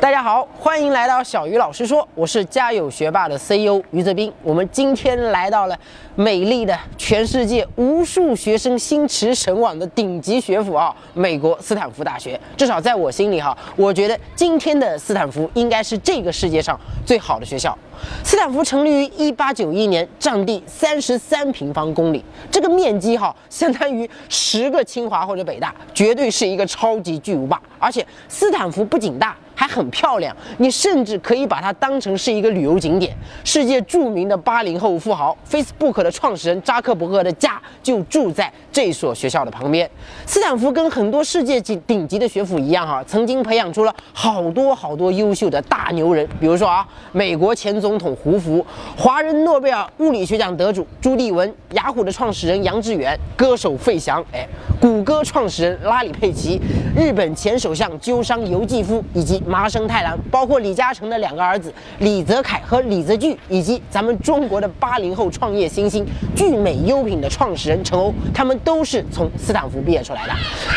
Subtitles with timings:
[0.00, 4.32] 大家好，欢迎来到小鱼老师说，我是家有学霸的 CEO 于泽斌。
[4.44, 5.76] 我们今天来到了
[6.14, 12.40] 美丽的全世界无数学生心驰神往的顶级学府啊，美国斯坦福大学。
[12.56, 17.76] 至少在我心里哈，我觉得今天的斯坦福应该是这个世界上最好的学校。
[18.22, 27.60] 斯坦福成立于一八九一年，占地三十三平方公里，这个面积哈，相当于十个清华或者北大，绝对是一个超级巨无霸。
[27.80, 29.36] 而且斯坦福不仅大。
[29.58, 33.12] 还很漂亮，你甚至可以把它当成是一个旅游景点。
[33.42, 39.90] 世界著名的八零后富豪 Facebook 的创始人扎克伯格的家就住在这所学校的旁边。
[40.24, 46.24] 斯坦福跟很多世界级顶级的学府一样，哈，曾经培养出了好多好多优秀的大牛人。
[46.38, 48.64] 比如说啊，美国前总统胡佛，
[48.96, 54.46] 华人诺贝尔物理学奖得主朱棣文，雅虎的创始人杨致远，歌手费翔，哎，
[54.80, 56.60] 谷歌创始人拉里佩奇，
[56.96, 59.42] 日本前首相鸠山由纪夫，以及。
[59.48, 70.32] 麻生太郎，包括李嘉诚的两个儿子李泽楷和李泽钜，以及咱们中国的八零后创业新星聚美优品的创始人陈欧，他们都是从斯坦福毕业出来的。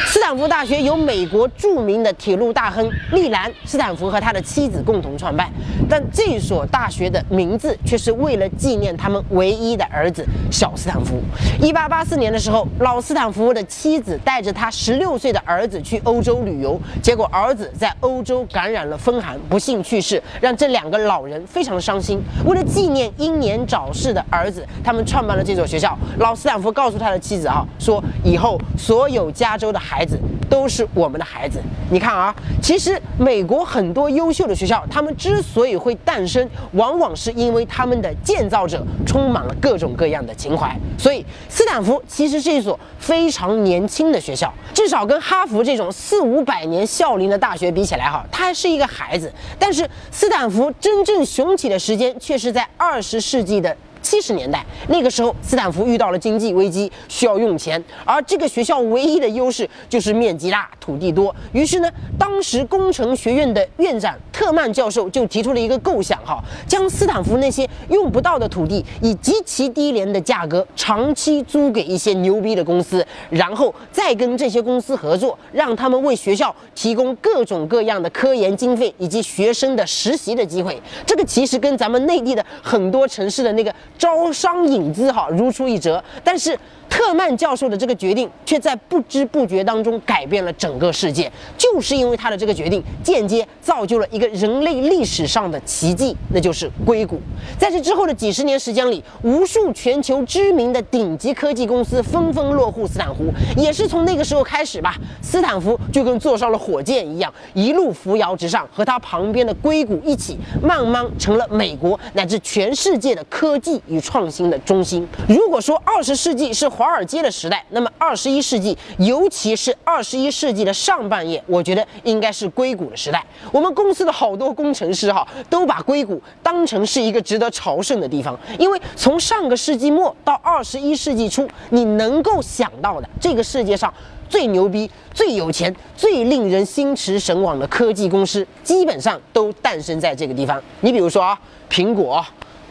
[0.07, 5.49] 斯坦福大学由美国著名的铁路大亨利兰·斯坦福和他的妻子共同创办，
[5.89, 11.21] 但这所大学的名字却是为了纪念他们唯一的儿子小斯坦福。
[11.61, 22.21] 一八八四年的时候，老斯坦福的妻子带着他十六岁的儿子去欧洲旅游，结果儿子在欧洲感感染了风寒，不幸去世，让这两个老人非常伤心。
[22.45, 25.97] 为了纪念英年早逝的儿子，他们创办了这所学校。
[26.19, 30.15] 老斯坦福告诉他的妻子啊，说以后所有加州的孩子
[30.47, 31.59] 都是我们的孩子。
[31.89, 40.71] 你看啊，其实美国很多优秀的学校，他们之所以会诞生，往往是因为他们的建造者充满了各种各样的情怀。
[40.99, 48.50] 所以，斯坦福其实是一所非常年轻的学校，至少跟哈佛这种四五百年校龄的大学比起来，哈，它。
[48.53, 53.75] 是一个孩子，但是斯坦福真正雄起的时间却是在二十世纪的。
[54.01, 61.33] 七十年代，那个时候斯坦福遇到了经济危机，需要用钱，而这个学校唯一的优势就是面积大、土地多。
[61.53, 80.81] 于是呢，当时工程学院的院长特曼教授就提出了一个构想，哈，将斯坦福那些用不到的土地以极其低廉的价格长期租给一些牛逼的公司，然后再跟这些公司合作，让他们为学校提供各种各样的科研经费以及学生的实习的机会。
[81.05, 83.71] 这个其实跟咱们内地的很多城市的那个。
[83.97, 86.57] 招商引资哈如出一辙，但是。
[86.91, 91.31] 特曼教授的这个决定，却在不知不觉当中改变了整个世界。
[91.57, 97.17] 就是因为他的这个决定，间接造就了一个人类历史上的奇迹，那就是硅谷。
[97.57, 103.23] 在这之后的几十年时间里，无数全球知名的顶级科技公司纷纷落户斯坦福。
[103.55, 115.07] 也是从那个时候开始吧，斯坦福就跟坐上了火箭一样，一路扶摇直上，和他旁边的硅谷一起，慢慢成了美国乃至全世界的科技与创新的中心。
[115.27, 123.23] 如果说二十世纪是华尔街的时代，那么二十一世纪，尤其是二十一世纪的上半叶，我觉得应该是硅谷的时代。
[123.51, 133.93] 我们公司的好多工程师哈，都把硅谷当成是一个值得朝圣的地方，因为从上个世纪末到二十一世纪初，你能够想到的这个世界上
[134.29, 140.61] 最牛逼、最有钱、最令人心驰神往的科技公司，基本上都诞生在这个地方。
[140.79, 141.37] 你比如说啊，
[141.69, 142.23] 苹果、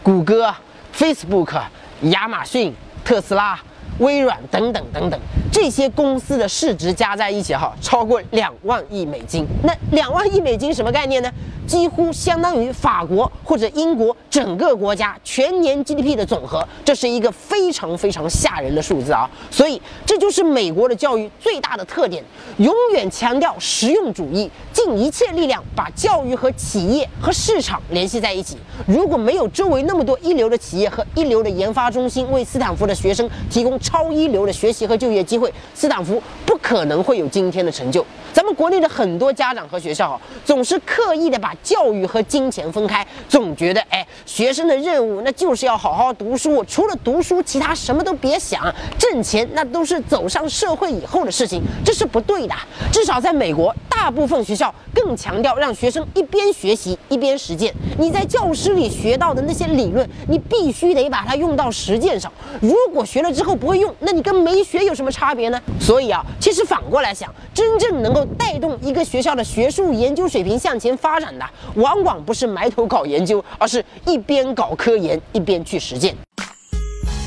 [0.02, 0.54] 谷歌、
[0.94, 1.60] Facebook、
[2.02, 3.58] 亚马逊、特斯拉。
[3.98, 5.20] 微软等等等等，
[5.52, 9.46] 这些公司的市值加在一起哈，超过两万亿美金。
[9.62, 11.30] 那两万亿美金什么概念呢？
[11.70, 19.30] 几乎相当于法国或者英国整个国家全年 GDP 的总和，这是一个非常非常吓人的数字啊！
[19.52, 22.24] 所以这就是美国的教育最大的特点，
[22.58, 28.56] 永远强调实用主义，尽一切力量把教育和企业和市场联系在一起。
[28.84, 38.04] 如果没有周围那么多一流的企业和一流的研发中心为斯坦福的学生提供超一流的学习和就业机会，斯坦福不可能会有今天的成就。
[38.32, 52.54] 咱们国内的很多家长和学校啊，总是刻意的把教育和金钱分开，总觉得哎，学生的任务那就是要好好读书，除了读书，其他什么都别想，挣钱那都是走上社会以后的事情，这是不对的。
[52.92, 53.74] 至少在美国。
[54.00, 57.70] 大部分学校更强调让学生一边学习一边实践。
[57.98, 62.32] 你在教室里学到的那些理论，你必须得把它用到实践上。
[62.62, 65.60] 如果学了之后不会用，那你跟没学有什么差别呢？
[65.78, 71.44] 所以啊，其实反过来想，真正能够带动一个学校的学术研究水平向前发展的，
[71.74, 76.16] 往往不是埋头搞研究，而是一边搞科研一边去实践。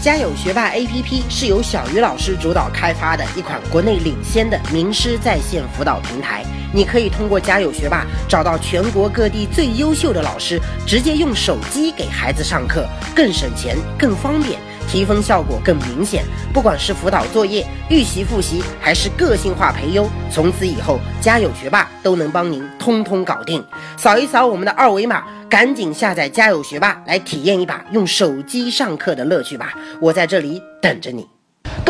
[0.03, 6.43] 家有学霸 APP 是由小鱼老师主导开发的一款国内领先的名师在线辅导平台。
[6.73, 12.85] 你可以通过家有学霸找到全国各地最优秀的老师，直接用手机给孩子上课，
[13.15, 16.23] 更省钱、更方便，提分效果更明显。
[16.53, 23.63] 不管是辅导作业、预习复习，还是个性化培优，从此以后家有学霸都能帮您通通搞定。
[23.97, 25.23] 扫一扫我们的二维码。
[25.49, 29.75] 赶紧下载家有学霸来体验一把用手机上课的乐趣吧！
[30.01, 31.32] 我在这里等着你。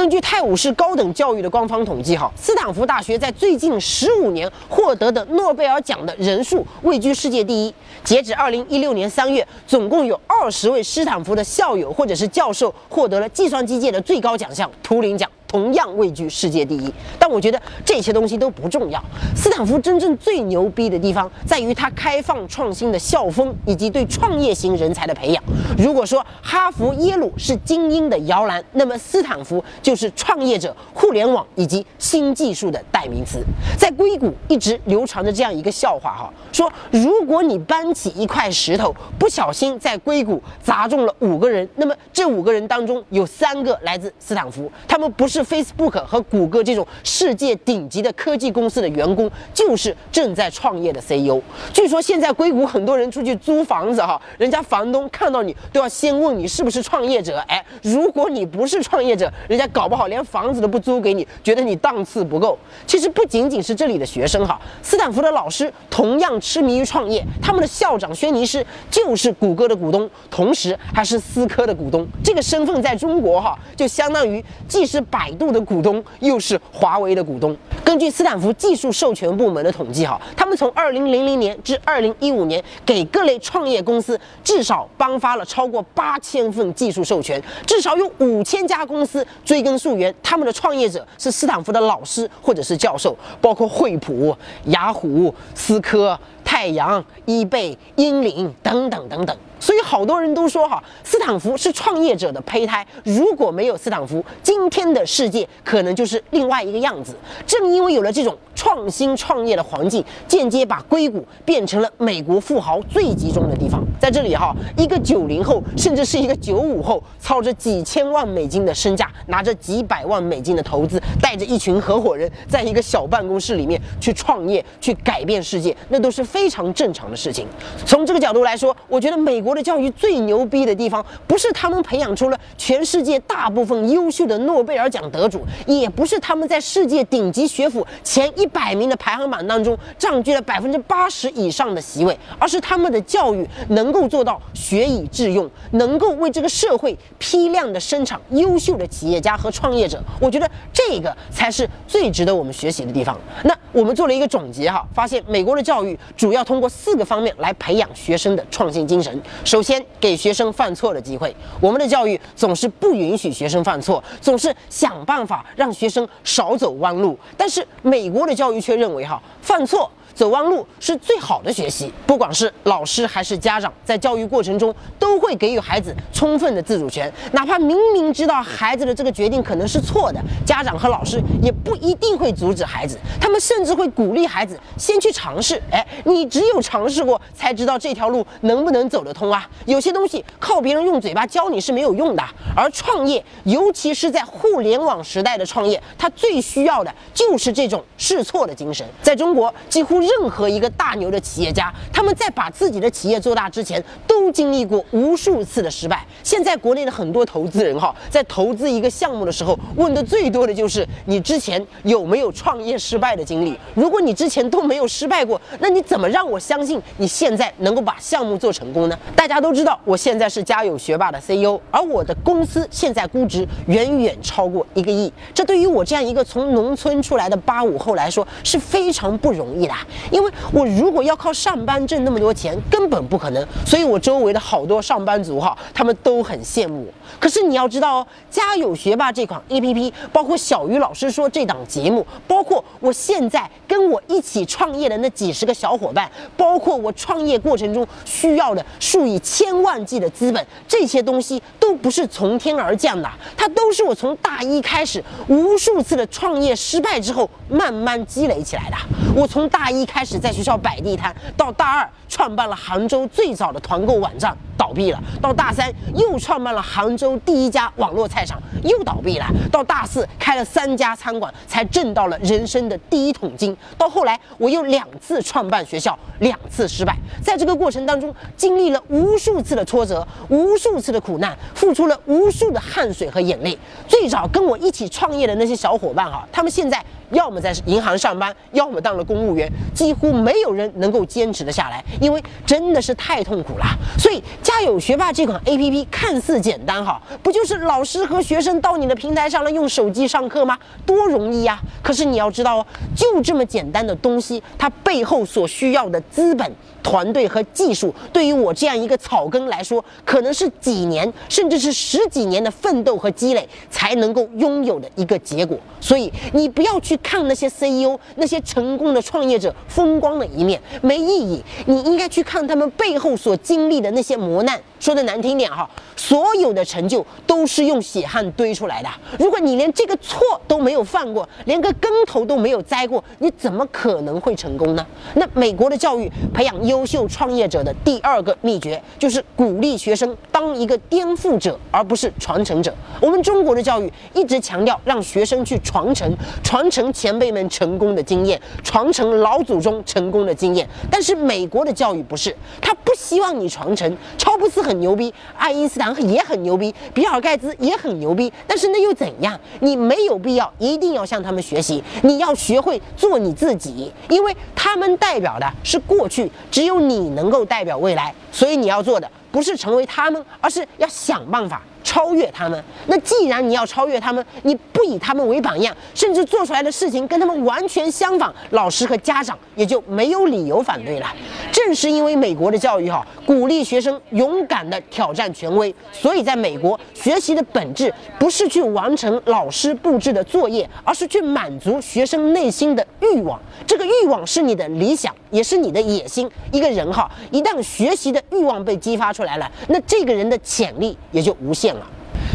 [0.04, 7.74] 根据泰晤士高等教育的官方统计，哈，斯坦福大学在最近十五年获得的诺贝尔奖的人数位居世界第一。
[8.04, 15.32] 截止二零一六年三月，总共有二十位斯坦福的校友或者是教授获得了计算机界的最高奖项图灵奖。
[15.54, 19.00] 同样位居世界第一，但我觉得这些东西都不重要。
[19.36, 25.44] 斯坦福真正最牛逼的地方在于它开放创新的校风以及对创业型人才的培养。
[25.78, 33.44] 如果说哈佛、耶鲁是精英的摇篮，那么斯坦福就是创业者、互联网以及新技术的代名词。
[33.78, 45.43] 在硅谷一直流传着这样一个笑话哈，说如果你搬起一块石头，不小心在硅谷砸中了五个人，那么这五个人当中有三个来自斯坦福，他们不是。
[45.44, 51.42] Facebook 和谷歌这种世界顶级的科技公司的员工，就是正在创业的 CEO。
[51.74, 57.38] 据说现在硅谷很多人出去租房子哈，人家房东看到你都要先问你是不是创业者。
[57.48, 62.58] 哎，如果你不是创业者，人家搞不好连房子都不租给你，觉得你档次不够。
[62.86, 67.24] 其实不仅仅是这里的学生哈，斯坦福的老师同样痴迷于创业。
[67.42, 72.08] 他们的校长轩尼诗就是谷歌的股东，同时还是思科的股东。
[72.24, 77.56] 这个身份在中国哈，就相当于既是百度的股东，又是华为的股东。
[77.84, 99.36] 根据斯坦福技术授权部门的统计，哈，他们从二零零零年至二零一五年，给各类创业公司至少颁发了超过八千份技术授权，至少有五千家公司追根溯源，他们的创业者是斯坦福的老师或者是教授，包括惠普、雅虎、思科、太阳、易贝、英领等等等等。
[99.64, 102.86] 所以好多人都说哈，斯坦福是创业者的胚胎。
[103.06, 107.16] 如果没有斯坦福，今天的世界可能就是另外一个样子。
[107.48, 113.82] 正因为有了这种创新创业的环境，间接把硅谷变成了美国富豪最集中的地方。
[114.02, 127.48] 在这里哈，一个九零后，甚至是一个九五后，操着几千万美金的身价，拿着几百万美金的投资，带着一群合伙人，在一个小办公室里面去创业，去改变世界，那都是非常正常的事情。
[127.86, 129.53] 从这个角度来说，我觉得美国。
[129.54, 150.02] 的教育最牛逼的地方，不是他们培养出了全世界大部分优秀的诺贝尔奖得主，也不是他们在世界顶级学府前一百名的排行榜当中占据了百分之八十以上的席位，而是他们的教育能够做到学以致用，能够为这个社会批量的生产优秀的企业家和创业者。
[150.20, 153.20] 我觉得这个才是最值得我们学习的地方。
[153.44, 159.22] 那我们做了一个总结哈，发现美国的教育主要通过四个方面来培养学生的创新精神。
[159.44, 161.36] 首先，给学生犯错的机会。
[161.60, 167.18] 我们的教育总是不允许学生犯错，总是想办法让学生少走弯路。
[167.38, 169.90] 但是，美国的教育却认为，哈，犯错。
[170.14, 185.60] 走弯路是最好的学习，不管是老师还是家长，在教育过程中都会给予孩子充分的自主权，哪怕明明知道孩子的这个决定可能是错的，家长和老师也不一定会阻止孩子，他们甚至会鼓励孩子先去尝试。
[185.72, 189.50] 哎，你只有尝试过，才知道这条路能不能走得通啊！
[189.66, 192.24] 有些东西靠别人用嘴巴教你是没有用的，
[192.56, 198.86] 而创业，尤其是在互联网时代的创业，它最需要的就是这种试错的精神。
[199.02, 200.03] 在中国，几乎。
[200.06, 206.06] 任何一个大牛的企业家，他们在把自己的企业做大之前，都经历过无数次的失败。
[206.24, 213.58] 现在国内的很多投资人哈，在投资一个项目的时候，问的最多的就是你之前有没有创业失败的经历。
[213.74, 218.98] 如果你之前都没有失败过，那你怎么让我相信你现在能够把项目做成功呢？
[219.16, 225.12] 大家都知道，我现在是家有学霸的 CEO，而我的公司现在估值远远超过一个亿。
[225.34, 229.74] 这对于我这样一个从农村出来的八五后来说是非常不容易的。
[230.12, 233.46] 因为我如果要靠上班挣那么多钱，根本不可能。
[233.66, 236.94] 所以我周围的好多上班族哈，他们都很羡慕我。
[237.20, 258.78] 可是你要知道哦，家有学霸这款 A P P，包括小鱼老师说这档节目，包括我现在跟我一起创业的那几十个小伙伴，包括我创业过程中需要的数以千万计的资本，这些东西都不是从天而降的，它都是我从大一开始无数次的创业失败之后慢慢积累起来的。
[259.16, 273.56] 我从大一一开始在学校摆地摊，到大二创办了杭州最早的团购网站，倒闭了；到大三又创办了杭州第一家网络菜场，又倒闭了；到大四开了三家餐馆，才挣到了人生的第一桶金。
[273.78, 283.60] 到后来我又两次创办学校，两次失败，在这个过程当中经历了无数次的挫折，无数次的苦难，付出了无数的汗水和眼泪。
[283.86, 286.82] 最早跟我一起创业的那些小伙伴哈，他们现在。
[287.14, 293.66] 要么在银行上班，要么当了公务员，几乎没有人能够坚持得下来，因为真的是太痛苦了。
[293.98, 300.58] 所以，家有学霸这款 APP 看似简单哈，不就是老师和学生到你的平台上来用手机上课吗？
[300.86, 301.60] 多容易呀！
[301.82, 302.66] 可是你要知道哦，
[302.96, 306.52] 就这么简单的东西，它背后所需要的资本。
[306.84, 315.58] 团队和技术对于我这样一个草根来说，可能是几年甚至是十几年的奋斗和积累才能够拥有的一个结果。
[315.80, 321.42] 所以你不要去看那些 CEO、那些成功的创业者风光的一面，没意义。
[321.66, 324.62] 你应该去看他们背后所经历的那些磨难。
[324.80, 325.70] 说的难听点哈，
[326.04, 328.90] 所有的成就都是用血汗堆出来的。
[329.18, 334.86] 如果你连这个错都没有犯过，连个跟头都没有栽过，你怎么可能会成功呢？
[335.16, 342.76] 那美国的教育培养优秀创业者的第二个秘诀，就是鼓励学生当一个颠覆者，而不是传承者。
[343.00, 350.68] 我们中国的教育一直强调让学生去传承，传承前辈们成功的经验，传承老祖宗成功的经验。
[350.92, 353.98] 但是美国的教育不是，他不希望你传承。
[354.18, 354.74] 乔布斯很。
[354.74, 359.40] 牛逼，爱因斯坦也很牛逼，比尔盖茨也很牛逼，但是那又怎样？
[359.60, 371.62] 你没有必要一定要向他们学习，你要学会做你自己，因为他们代表的是过去，只有你能够代表未来，所以你要做的不是成为他们，而是要想办法。
[371.84, 381.14] 超越他们，那既然你要超越他们，你不以他们为榜样，甚至做出来的事情跟他们完全相反，老师和家长也就没有理由反对了。
[381.52, 393.40] 正是因为美国的教育哈，鼓励学生勇敢的挑战权威，所以在美国学习的本质不是去完成老师布置的作业，而是去满足学生内心的欲望。
[393.68, 396.30] 这个欲望是你的理想，也是你的野心。
[396.52, 401.73] 一个人哈，一旦学习的欲望被激发出来了，那这个人的潜力也就无限。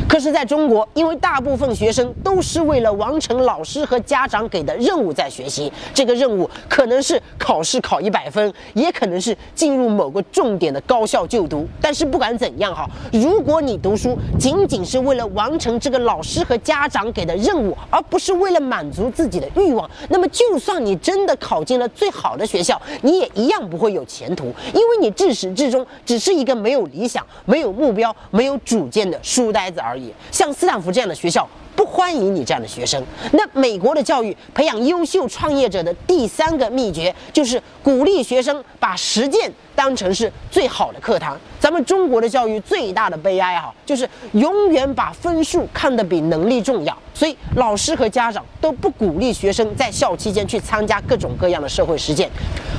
[0.08, 11.68] 可是，在中国，因为大部分学生都是为了完成老师和家长给的任务在学习，这个任务可能是考试考一百分，也可能是进入某个重点的高校就读。
[11.80, 29.97] 但是不管怎样哈，如果你读书仅仅是为了完成这个老师和家长给的任务，而不是为了满足自己的欲望，那么就算你真的考进了最好的学校，你也一样不会有前途，因为你至始至终只是一个没有理想、没有目标、没有主见的书呆子而已。
[30.30, 31.48] 像斯坦福这样的学校
[31.78, 33.00] 不欢迎你这样的学生。
[33.30, 41.38] 那美国的教育培养优秀创业者的第三个秘诀，就是鼓励学生把实践当成是最好的课堂。
[41.60, 52.28] 咱们中国的教育最大的悲哀哈，就是永远把分数看得比能力重要，所以老师和家长都不鼓励学生在校期间去参加各种各样的社会实践。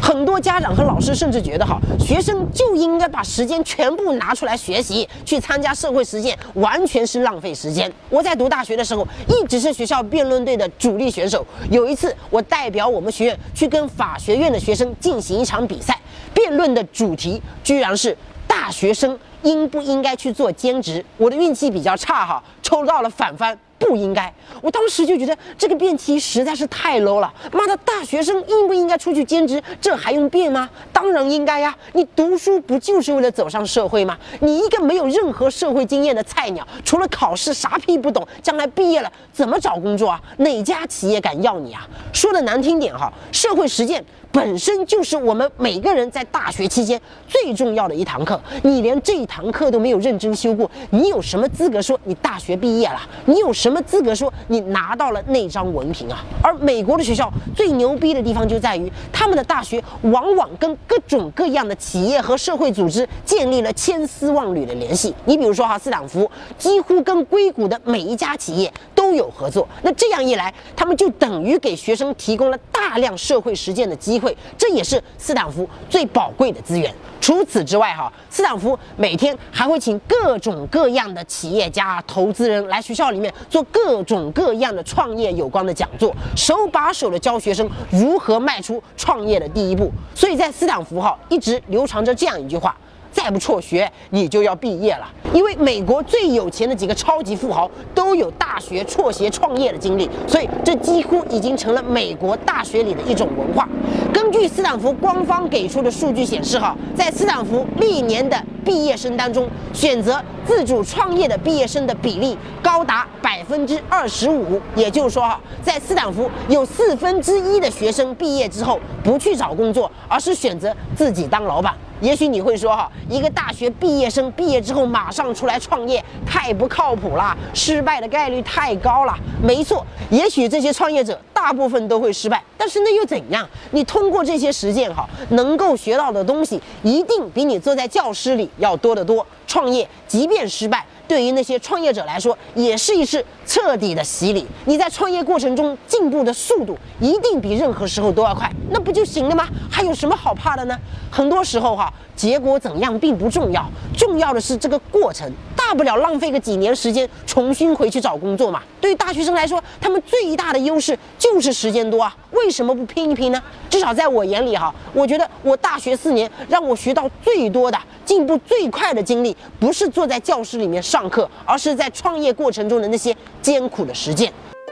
[0.02, 7.90] 很多家长和老师甚至觉得哈，学生就应该把时间全部拿出来学习，去参加社会实践完全是浪费时间。
[8.10, 8.84] 我在读大学的，
[9.28, 11.46] 一直是学校辩论队的主力选手。
[11.72, 16.00] 有一次，我代表我们学院去跟法学院的学生进行一场比赛，
[16.34, 18.16] 辩论的主题居然是。
[18.48, 21.04] 大学生应不应该去做兼职？
[21.18, 23.58] 我的运气比较差哈，抽到了反方。
[23.80, 24.32] 不应该，
[24.62, 27.34] 我当时就觉得这个辩题实在是太 low 了。
[27.54, 29.64] 妈的，大学生应不应该出去兼职？
[29.80, 30.70] 这还用辩吗？
[30.92, 31.74] 当然应该呀！
[31.94, 34.18] 你读书不就是为了走上社会吗？
[34.42, 40.22] 你一个没有任何社会经验的菜鸟，除了考试啥屁不懂，将来毕业了怎么找工作啊？
[40.40, 41.88] 哪家企业敢要你啊？
[42.12, 48.40] 说的难听点哈，社会实践本身就是我们每个人在大学期间最重要的一堂课。
[48.64, 53.00] 你连这堂课都没有认真修过，你有什么资格说你大学毕业了？
[53.26, 53.70] 你有什？
[53.70, 56.26] 么资格说你拿到了那张文凭啊？
[56.42, 65.14] 而美国的学校最牛逼的地方就在于，他们的大学往往跟各种各样的企业和社会组织建立了千丝万缕的联系。
[65.26, 68.74] 你比如说哈，斯坦福几乎跟硅谷的每一家企业
[69.12, 69.20] 都。
[69.20, 69.68] 有合作。
[69.82, 76.94] 那这样一来，他们就等于给学生提供了大量社会实践的机会，这也是斯坦福最宝贵的资源。
[77.20, 89.92] 除此之外，哈，斯坦福每天还会请各种各样的企业家、投资人来学校里面做各种各样的创业有关的讲座，手把手的教学生如何迈出创业的第一步。
[90.16, 92.74] 所以在斯坦福，哈，一直流传着这样一句话。
[93.12, 95.08] 再不辍学，你就要毕业了。
[95.34, 103.68] 因为美国最有钱的几个超级富豪都有大学辍学创业的经历，所以这几乎已经成了美国大学里的一种文化。
[104.14, 114.60] 根据斯坦福官方给出的数据显示，哈，在斯坦福历年的毕业生当中，选择自主创业的毕业生的比例高达百分之二十五。
[114.76, 121.74] 也就是说，哈，在斯坦福有四分之一的学生毕业之后不去找工作，而是选择自己当老板。
[122.02, 129.14] 也许你会说哈，一个大学毕业生毕业之后马上出来创业，太不靠谱了，失败的概率太高了。
[129.42, 133.48] 没错，也许这些创业者大部分都会失败，但是那又怎样？
[133.72, 139.26] 你通过这些实践哈，能够学到的东西一定比你坐在教室里要多得多。
[139.48, 140.86] 创业即便失败。
[141.10, 144.46] 对于那些创业者来说，也是一次彻底的洗礼。
[144.66, 149.48] 你在创业过程中进步的速度一定比任何时候都要快，那不就行了吗？
[149.72, 150.78] 还有什么好怕的呢？
[151.10, 153.66] 很多时候哈，结果怎样并不重要，
[153.98, 155.32] 重要的是这个过程。
[155.56, 158.62] 大不了浪费个几年时间，重新回去找工作嘛。
[158.82, 162.14] 对于大学生来说，他们最大的优势就是时间多啊。
[162.32, 163.42] 为什么不拼一拼呢？
[163.72, 174.34] 至少在我眼里哈，我觉得我大学四年让我学到最多的、进步最快的经历，不是坐在教室里面上课，而是在创业过程中的那些艰苦的实践。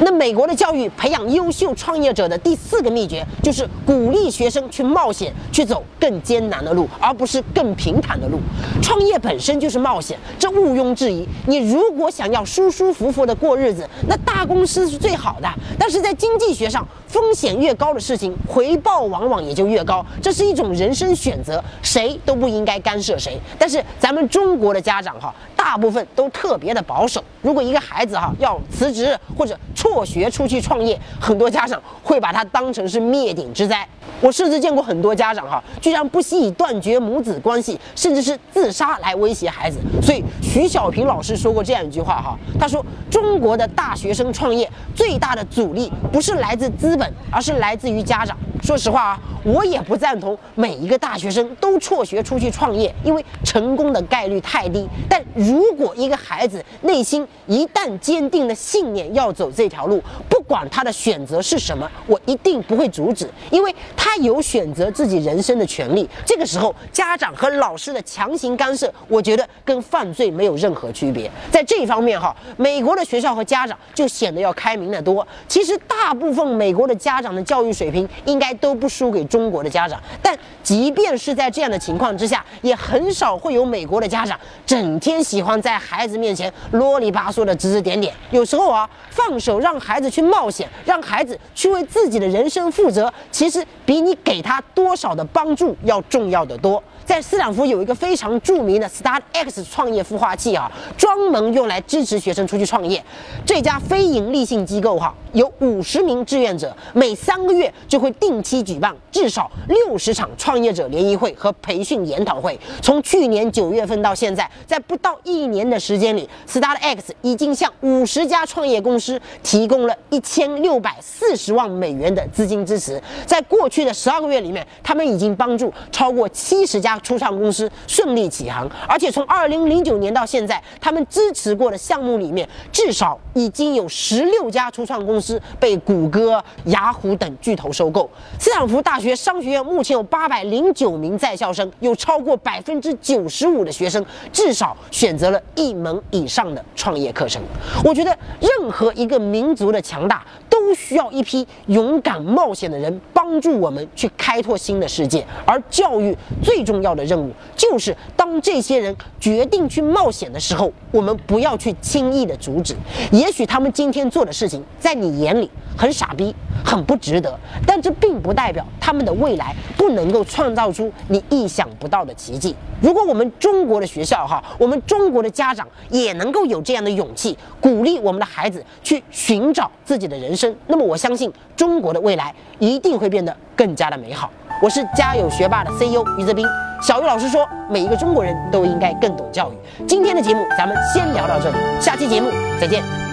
[0.00, 8.38] 那美国的教育培养优秀创业者的第四个秘诀，就是鼓励学生去冒险，去走更艰难的路，而不是更平坦的路。
[8.82, 11.26] 创业本身就是冒险，这毋庸置疑。
[11.46, 15.48] 你如果想要舒舒服服的过日子，那大公司是最好的。
[15.78, 20.04] 但是在经济学上，风险越高的事情，回报往往也就越高。
[20.20, 23.40] 这是一种人生选择，谁都不应该干涉谁。
[23.58, 25.34] 但是咱们中国的家长哈，
[25.66, 27.20] 大部分都特别的保守。
[27.42, 33.84] 如果一个孩子哈要辞职或者辍学出去创业，很多家长会把他当成是灭顶之灾。
[34.20, 39.78] 我甚至见过很多家长哈，居然不惜以断绝母子关系，甚至是自杀来威胁孩子。
[40.00, 48.36] 所以徐小平老师说过这样一句话哈，他说中国的大学生创业最大的阻力不是来自资本，而是来自于家长。
[48.62, 54.88] 说实话啊，我也不赞同每一个大学生都辍学出去创业，因为成功的概率太低。
[55.08, 66.06] 但如如果一个孩子内心一旦坚定了信念要走这条路，不管他的选择是什么，我一定不会阻止，因为他有选择自己人生的权利。
[66.26, 71.30] 这个时候，家长和老师的强行干涉，我觉得跟犯罪没有任何区别。
[71.50, 75.26] 在这一方面哈，美国的学校和家长就显得要开明得多。
[75.48, 79.98] 其实，大部分美国的家长的教育水平应该都不输给中国的家长。
[80.22, 88.10] 但即便是在这样的情况之下，也很少会有美国的家长整天喜喜欢在孩子面前啰里吧嗦的指指点点。
[88.30, 96.82] 有时候啊，放手让孩子去冒险，让孩子去为自己的人生负责，其实比你给他多少的帮助要重要的多。
[97.04, 103.04] 在斯坦福有一个非常著名的 Start X 创业孵化器啊，专门用来支持学生出去创业。
[103.44, 112.58] 这家非盈利性机构哈，有五十名志愿者，每三个月就会定期举办至少六十场创业者联谊会和培训研讨会。
[112.82, 123.00] 从去年九月份到现在，在不到一年的时间里，Start X 已经向五十家创业公司提供了一千六百四十万美元的资金支持。
[123.24, 126.96] 在过去的十二个月里面，他们已经帮助超过七十家。
[127.06, 135.25] 初创公司顺利起航，而且从二零零九年到现在，他们支持过的项目里面，至少已经有十六家初创公司
[135.60, 138.10] 被谷歌、雅虎等巨头收购。
[138.38, 147.42] 斯坦福大学商学院目前有八百零九名在校生，有超过百分之九十五的学生至少选择了一门以上的创业课程。
[147.84, 150.24] 我觉得，任何一个民族的强大。
[150.48, 155.24] 都需要一批勇敢冒险的人帮助我们去开拓新的世界。
[155.44, 162.74] 而教育最重要的任务，就是当这些人决定去冒险的时候，我们不要去轻易的阻止。
[163.12, 166.34] 也许他们今天做的事情，在你眼里很傻逼，
[166.66, 172.56] 很不值得，但这并不代表他们的未来不能够创造出你意想不到的奇迹。
[172.82, 184.28] 如果我们中国的学校哈，我们中国的家长也能够有这样的勇气，鼓励我们的孩子去寻找自己的人生，那么我相信中国的未来一定会变得更加的美好。
[184.60, 186.44] 我是家有学霸的 CEO 于泽斌，
[186.82, 189.86] 小鱼老师说，每一个中国人都应该更懂教育。
[189.86, 192.28] 今天的节目咱们先聊到这里，下期节目
[192.60, 193.05] 再见。